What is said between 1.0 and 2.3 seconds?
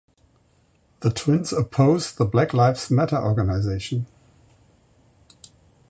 The twins oppose the